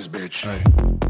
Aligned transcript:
Paris, 0.00 0.08
bitch. 0.08 0.44
Hey. 0.44 1.09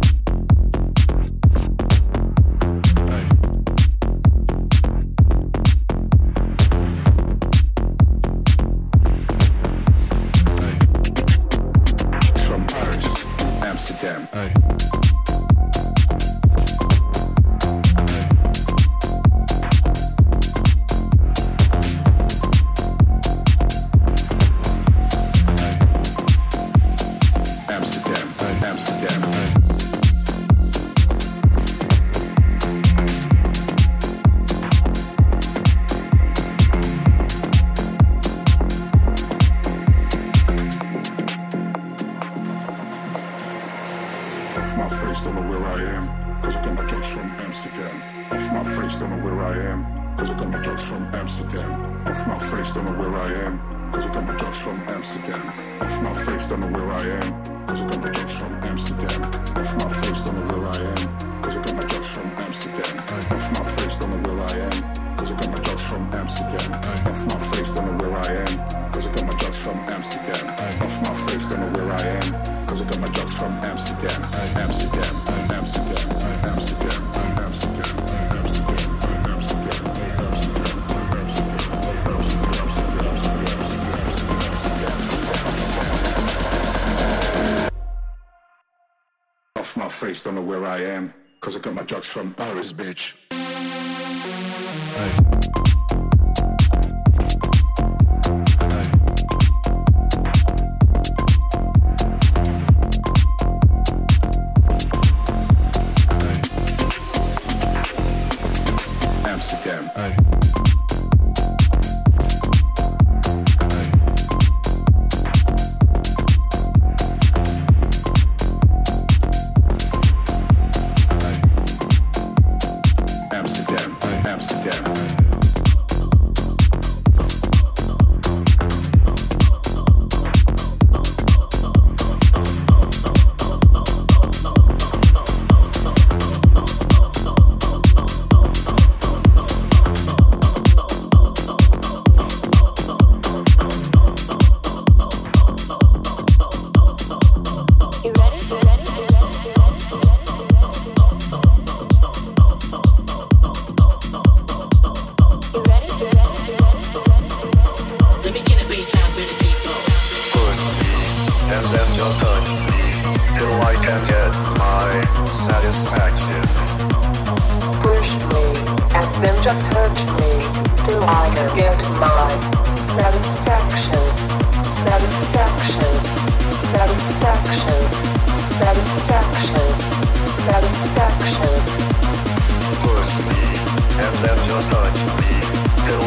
that 184.23 184.37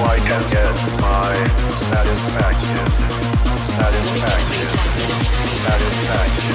I 0.06 0.22
get 0.52 0.76
my 1.02 1.34
satisfaction. 1.74 2.86
Satisfaction. 3.58 4.70
Satisfaction. 5.64 6.54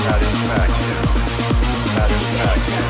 Satisfaction. 0.00 0.96
Satisfaction. 1.92 2.84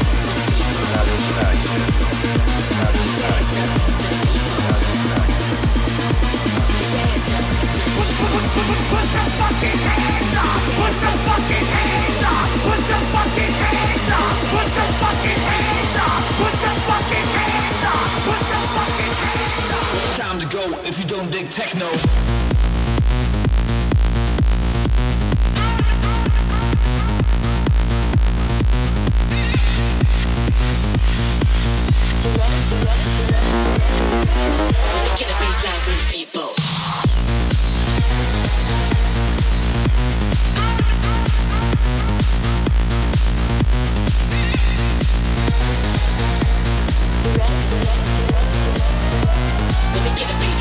Satisfaction. 3.00 3.68
Satisfaction. 4.70 5.56
Put 8.90 9.06
the 9.10 9.24
fucking! 9.34 9.80
Put 10.70 10.94
the 10.94 11.12
fucking 11.26 11.66
hands 11.66 12.22
up! 12.22 12.48
Put 12.62 12.78
the 12.78 12.98
fucking 13.10 13.54
hands 13.64 14.12
up! 14.12 14.34
Put 14.50 14.66
the 14.70 14.86
fucking 15.02 15.40
hands 15.40 15.74
up! 15.74 15.79
if 20.86 20.98
you 20.98 21.04
don't 21.04 21.30
dig 21.30 21.48
techno. 21.50 21.86
Get 35.16 35.28
a 35.28 35.34
baseline 35.34 35.80
for 35.84 35.90
the 35.90 36.06
people. 36.10 36.39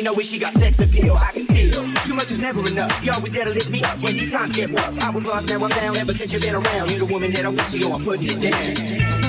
really 0.00 0.10
know 0.10 0.14
where 0.14 0.24
she 0.24 0.38
got 0.38 0.52
sex 0.52 0.78
appeal. 0.80 1.16
I 1.16 1.32
can 1.32 1.46
feel 1.46 1.72
too 2.04 2.14
much 2.14 2.30
is 2.30 2.38
never 2.38 2.60
enough. 2.70 3.04
You 3.04 3.12
always 3.14 3.32
there 3.32 3.44
to 3.44 3.50
lift 3.50 3.70
me 3.70 3.82
up 3.82 3.98
when 3.98 4.16
these 4.16 4.30
times 4.30 4.50
get 4.50 4.70
rough. 4.70 4.98
I 5.04 5.10
was 5.10 5.26
lost, 5.26 5.48
now 5.48 5.62
I'm 5.62 5.70
found. 5.70 5.96
Ever 5.98 6.12
since 6.12 6.32
you've 6.32 6.42
been 6.42 6.54
around, 6.54 6.90
you're 6.90 7.06
the 7.06 7.12
woman 7.12 7.32
that 7.32 7.44
I 7.44 7.48
want, 7.48 7.68
so 7.68 7.92
I'm 7.92 8.04
putting 8.04 8.42
it 8.42 8.50
down. 8.50 9.19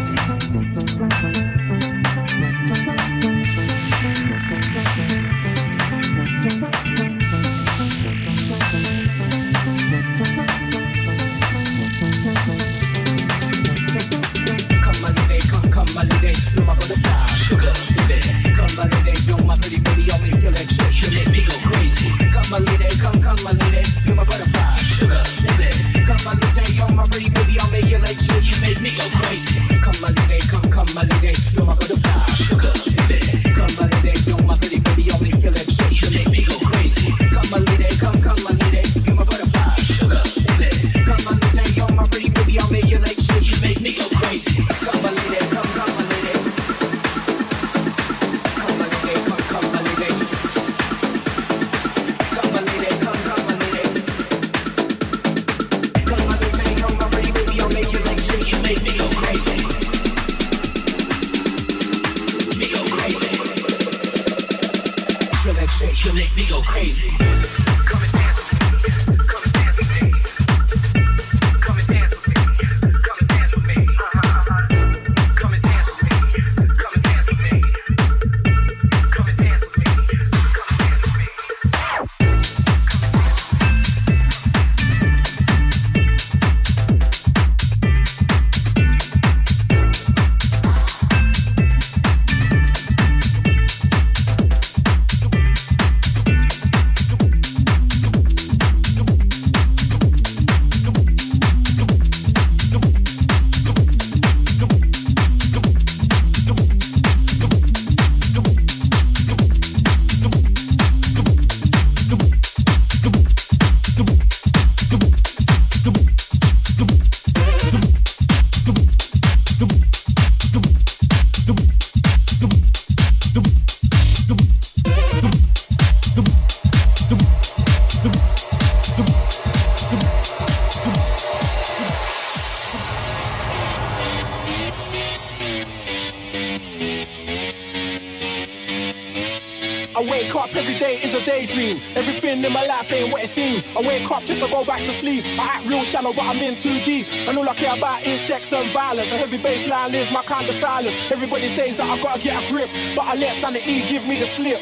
Shallow, 145.92 146.14
but 146.14 146.24
I'm 146.24 146.40
in 146.40 146.56
too 146.56 146.80
deep. 146.88 147.06
And 147.28 147.38
all 147.38 147.48
I 147.48 147.54
care 147.54 147.76
about 147.76 148.04
is 148.08 148.20
sex 148.20 148.54
and 148.54 148.68
violence. 148.72 149.12
A 149.12 149.18
heavy 149.18 149.38
bass 149.38 149.68
line 149.68 149.94
is 149.94 150.10
my 150.12 150.24
kind 150.24 150.48
of 150.48 150.56
silence. 150.56 150.96
Everybody 151.12 151.48
says 151.48 151.76
that 151.76 151.88
I 151.88 152.02
gotta 152.02 152.20
get 152.20 152.40
a 152.40 152.44
grip, 152.48 152.70
but 152.96 153.06
I 153.12 153.16
let 153.16 153.36
sanity 153.36 153.84
give 153.92 154.08
me 154.08 154.16
the 154.20 154.26
slip. 154.26 154.60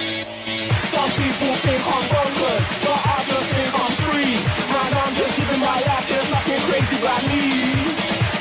Some 0.90 1.10
people 1.22 1.54
think 1.62 1.82
I'm 1.86 2.06
bonkers, 2.10 2.66
but 2.82 2.98
I 2.98 3.18
just 3.30 3.50
think 3.54 3.72
I'm 3.78 3.94
free. 4.10 4.36
Man, 4.74 4.92
I'm 5.06 5.14
just 5.14 5.34
living 5.38 5.62
my 5.62 5.80
life, 5.86 6.06
there's 6.10 6.30
nothing 6.34 6.60
crazy 6.66 6.98
about 6.98 7.24
me. 7.30 7.46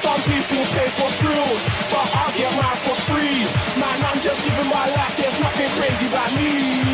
Some 0.00 0.20
people 0.24 0.64
pay 0.72 0.88
for 0.96 1.10
thrills, 1.20 1.62
but 1.92 2.06
I 2.08 2.24
get 2.40 2.50
mine 2.56 2.80
for 2.88 2.96
free. 3.12 3.44
Man, 3.76 3.98
I'm 4.00 4.20
just 4.24 4.40
living 4.48 4.70
my 4.72 4.86
life, 4.96 5.14
there's 5.20 5.38
nothing 5.44 5.70
crazy 5.76 6.06
about 6.08 6.32
me. 6.40 6.87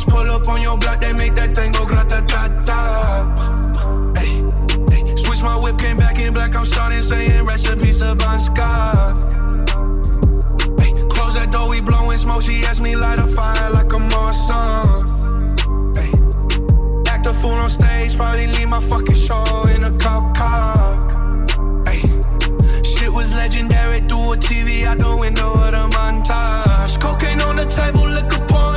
Homies 0.00 0.10
pull 0.10 0.30
up 0.30 0.48
on 0.48 0.62
your 0.62 0.78
block, 0.78 1.00
they 1.00 1.12
make 1.12 1.34
that 1.34 1.54
thing 1.54 1.72
go 1.72 1.84
grata 1.84 2.24
ta 2.26 2.48
ta. 2.64 4.14
Hey, 4.16 4.42
hey. 4.90 5.16
Switch 5.16 5.42
my 5.42 5.56
whip, 5.56 5.78
came 5.78 5.96
back 5.96 6.18
in 6.18 6.32
black. 6.32 6.54
I'm 6.54 6.64
starting 6.64 7.02
saying 7.02 7.44
recipes 7.44 7.98
to 7.98 8.16
Scott. 8.40 9.34
Ay, 10.80 10.92
Close 11.10 11.34
that 11.34 11.50
door, 11.50 11.68
we 11.68 11.80
blowing 11.80 12.18
smoke. 12.18 12.42
She 12.42 12.64
asked 12.64 12.80
me 12.80 12.96
light 12.96 13.18
a 13.18 13.26
fire 13.26 13.70
like 13.70 13.92
I'm 13.92 14.08
Morrison. 14.08 14.56
Ay, 15.96 16.10
Act 17.08 17.26
a 17.26 17.32
fool 17.34 17.52
on 17.52 17.68
stage, 17.68 18.16
probably 18.16 18.46
leave 18.46 18.68
my 18.68 18.80
fucking 18.80 19.14
show 19.14 19.62
in 19.74 19.84
a 19.84 19.92
cop 19.98 20.36
car. 20.36 20.74
Ay, 21.86 22.02
Shit 22.82 23.12
was 23.12 23.34
legendary 23.34 24.00
through 24.00 24.32
a 24.32 24.36
TV 24.36 24.84
out 24.84 24.98
the 24.98 25.16
window 25.16 25.52
of 25.52 25.72
the 25.72 25.96
montage. 25.96 27.00
Cocaine 27.00 27.40
on 27.40 27.56
the 27.56 27.66
table, 27.66 28.06
liquor 28.06 28.44
porn, 28.46 28.69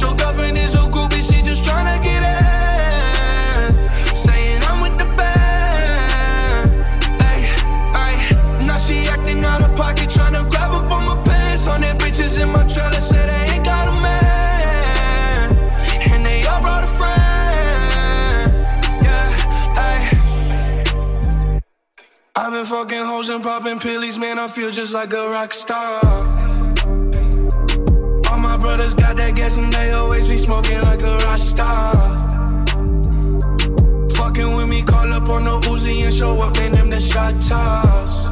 Your 0.00 0.14
girlfriend 0.14 0.58
is 0.58 0.74
groupie, 0.74 1.22
she 1.22 1.40
just 1.42 1.62
tryna 1.62 2.02
get 2.02 2.22
in. 2.22 4.14
Saying 4.14 4.62
I'm 4.64 4.80
with 4.82 4.98
the 4.98 5.04
band. 5.04 6.70
Ay, 7.22 7.48
ay, 7.94 8.64
now 8.66 8.76
she 8.76 9.08
acting 9.08 9.44
out 9.44 9.62
of 9.62 9.74
pocket, 9.76 10.10
tryna 10.10 10.50
grab 10.50 10.72
up 10.72 10.90
on 10.90 11.04
my 11.06 11.22
pants. 11.22 11.66
On 11.66 11.80
their 11.80 11.94
bitches 11.94 12.40
in 12.42 12.50
my 12.50 12.66
trailer, 12.68 13.00
say 13.00 13.24
they 13.26 13.54
ain't 13.54 13.64
got 13.64 13.88
a 13.96 14.00
man. 14.00 15.56
And 16.12 16.26
they 16.26 16.44
all 16.44 16.60
brought 16.60 16.84
a 16.84 16.88
friend. 16.98 18.52
Yeah, 19.02 19.76
ay. 19.76 21.60
I've 22.36 22.52
been 22.52 22.66
fucking 22.66 23.04
hoes 23.04 23.28
and 23.28 23.42
popping 23.42 23.78
pillies, 23.78 24.18
man. 24.18 24.38
I 24.38 24.48
feel 24.48 24.70
just 24.70 24.92
like 24.92 25.12
a 25.12 25.28
rock 25.30 25.52
star. 25.52 26.23
Brothers 28.76 28.94
got 28.94 29.16
that 29.18 29.36
gas 29.36 29.56
and 29.56 29.72
they 29.72 29.92
always 29.92 30.26
be 30.26 30.36
smoking 30.36 30.80
like 30.80 31.00
a 31.00 31.16
rock 31.18 31.38
star. 31.38 31.94
Fucking 34.16 34.56
with 34.56 34.66
me, 34.66 34.82
call 34.82 35.12
up 35.12 35.28
on 35.28 35.44
the 35.44 35.60
Uzi 35.68 36.02
and 36.02 36.12
show 36.12 36.32
up, 36.42 36.56
man. 36.56 36.72
Them 36.72 36.90
the 36.90 36.98
shot 36.98 37.40
toss. 37.40 38.30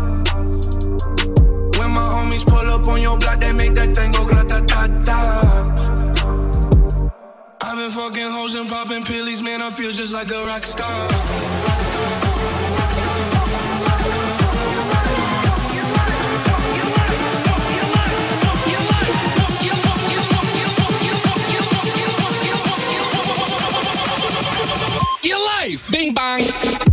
When 1.79 1.93
my 1.93 2.09
homies 2.15 2.45
pull 2.45 2.69
up 2.75 2.89
on 2.89 3.01
your 3.01 3.17
block, 3.19 3.39
they 3.39 3.53
make 3.53 3.75
that 3.75 3.95
thing 3.95 4.11
go 4.11 4.25
grata 4.25 4.65
ta 4.67 4.89
ta. 5.05 5.21
I've 7.61 7.77
been 7.77 7.91
fucking 7.93 8.31
hoes 8.33 8.55
and 8.55 8.69
popping 8.69 9.05
pillies, 9.05 9.41
man. 9.41 9.63
I 9.63 9.71
feel 9.71 9.93
just 9.93 10.13
like 10.13 10.33
a 10.33 10.45
rock 10.45 10.65
star. 10.65 11.09
Your 11.09 11.82
life. 25.63 25.91
Bing 25.93 26.13
bang. 26.15 26.92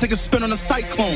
Take 0.00 0.12
a 0.12 0.16
spin 0.16 0.42
on 0.42 0.50
a 0.50 0.56
cyclone. 0.56 1.09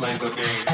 Your 0.00 0.18
love. 0.18 0.67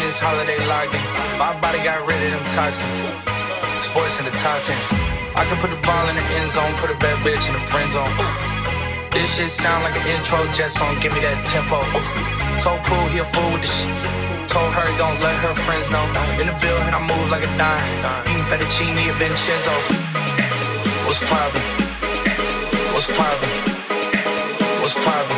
This 0.00 0.18
holiday 0.18 0.56
locked 0.66 0.96
in. 0.96 1.04
My 1.36 1.52
body 1.60 1.78
got 1.84 2.00
rid 2.08 2.16
of 2.18 2.30
them 2.32 2.46
toxins. 2.56 2.88
Sports 3.84 4.16
in 4.18 4.24
the 4.24 4.34
top 4.40 4.58
10. 4.64 4.74
I 5.36 5.44
can 5.44 5.60
put 5.60 5.70
the 5.70 5.78
ball 5.86 6.08
in 6.08 6.16
the 6.16 6.26
end 6.40 6.50
zone, 6.50 6.72
put 6.80 6.90
a 6.90 6.98
bad 6.98 7.14
bitch 7.22 7.46
in 7.46 7.54
the 7.54 7.62
friend 7.68 7.86
zone. 7.92 8.10
This 9.12 9.36
shit 9.36 9.52
sound 9.52 9.84
like 9.84 9.94
an 9.94 10.02
intro 10.10 10.40
Jeezy 10.56 10.72
song, 10.72 10.98
give 10.98 11.12
me 11.12 11.20
that 11.20 11.38
tempo. 11.44 11.84
Told 12.58 12.82
Pooh 12.82 13.06
he 13.12 13.20
a 13.20 13.26
fool 13.28 13.54
with 13.54 13.62
the 13.62 13.70
shit. 13.70 13.92
Told 14.50 14.72
her 14.74 14.88
don't 14.98 15.20
let 15.22 15.36
her 15.46 15.54
friends 15.54 15.86
know. 15.94 16.02
In 16.42 16.50
the 16.50 16.56
building, 16.58 16.90
I 16.90 17.00
move 17.04 17.28
like 17.30 17.44
a 17.46 17.52
dime. 17.60 17.78
Eating 18.26 18.42
fettuccine 18.50 18.98
and 18.98 19.14
Vincenzo's. 19.20 19.86
What's 21.06 21.22
poppin'? 21.28 21.62
What's 22.96 23.06
poppin'? 23.14 23.52
What's 24.82 24.96
poppin'? 24.96 25.29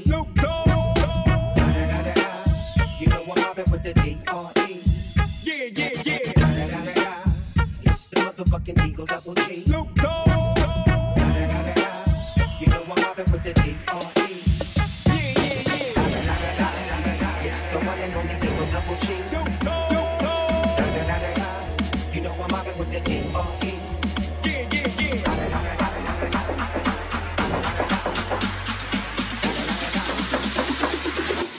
Snoop 0.00 0.34
Dogg. 0.34 0.66
You 2.98 3.06
know 3.06 3.22
I'm 3.22 3.42
mobbing 3.42 3.70
with 3.70 3.82
the 3.82 3.94
D-R-E. 3.94 4.82
Yeah, 5.42 5.64
yeah, 5.72 6.02
yeah. 6.04 6.18
It's 7.82 8.08
the 8.08 8.16
motherfucking 8.16 8.86
Eagle 8.86 9.06
Double 9.06 9.34
G. 9.34 9.60
Snoop 9.60 9.94
Dogg. 9.94 10.26
You 12.60 12.66
know 12.66 12.82
I'm 12.82 12.88
mobbing 12.88 13.30
with 13.32 13.42
the 13.42 13.52
D-R-E. 13.54 14.42
Yeah, 15.06 15.14
yeah, 15.38 15.70
yeah. 16.56 17.44
It's 17.44 17.62
the 17.72 17.78
one 17.78 17.98
and 17.98 18.14
only 18.14 18.36
Eagle 18.36 18.66
Double 18.72 18.96
G. 18.96 19.06
Snoop 19.28 19.48
Dogg. 19.60 19.92
You 22.14 22.20
know 22.20 22.32
I'm 22.32 22.48
mobbing 22.50 22.78
with 22.78 22.90
the 22.90 23.00
D-R-E. 23.00 23.78
Yeah, 24.44 24.68
yeah, 24.72 24.88
yeah. 24.98 25.83